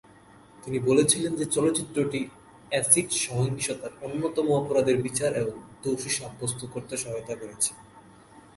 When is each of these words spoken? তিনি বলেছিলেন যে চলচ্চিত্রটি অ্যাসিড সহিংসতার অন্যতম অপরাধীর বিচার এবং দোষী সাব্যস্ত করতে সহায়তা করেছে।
তিনি 0.63 0.77
বলেছিলেন 0.79 1.31
যে 1.35 1.45
চলচ্চিত্রটি 1.45 2.19
অ্যাসিড 2.69 3.09
সহিংসতার 3.23 3.93
অন্যতম 4.01 4.47
অপরাধীর 4.51 4.97
বিচার 5.01 5.31
এবং 5.33 5.55
দোষী 5.83 6.11
সাব্যস্ত 6.17 6.61
করতে 6.65 6.95
সহায়তা 6.97 7.35
করেছে। 7.35 7.71